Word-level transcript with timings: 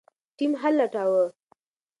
ټیم 0.37 0.51
حل 0.61 0.73
لټاوه. 0.79 1.23